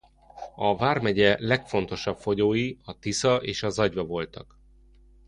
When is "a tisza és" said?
2.83-3.63